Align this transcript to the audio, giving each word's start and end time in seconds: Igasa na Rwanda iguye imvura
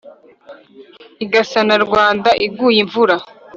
Igasa 1.23 1.59
na 1.67 1.77
Rwanda 1.83 2.29
iguye 2.45 2.77
imvura 2.83 3.15